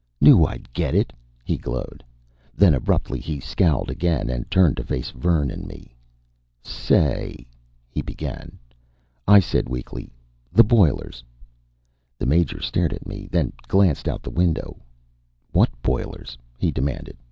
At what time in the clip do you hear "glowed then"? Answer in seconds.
1.57-2.73